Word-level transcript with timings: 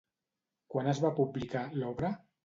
Quan 0.75 0.87
es 0.93 1.01
va 1.03 1.11
publicar, 1.19 1.61
l'obra? 1.83 2.11